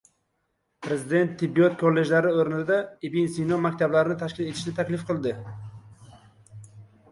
[0.85, 2.79] Prezident tibbiyot kollejlari o‘rnida
[3.11, 5.37] Ibn Sino maktablarini tashkil etishni taklif qildi